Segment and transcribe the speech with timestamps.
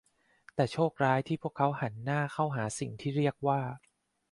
[0.55, 3.61] แต่โชคร้ายที่พวกเขาหันหน้าเขาหาสิ่งที่เรียกว่า